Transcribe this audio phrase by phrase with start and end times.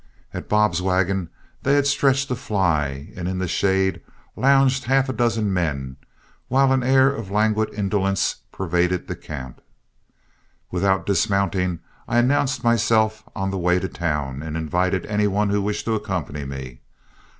[0.33, 1.29] At Bob's wagon
[1.61, 4.01] they had stretched a fly, and in its shade
[4.35, 5.95] lounged half a dozen men,
[6.47, 9.61] while an air of languid indolence pervaded the camp.
[10.71, 15.49] Without dismounting, I announced myself as on the way to town, and invited any one
[15.51, 16.81] who wished to accompany me.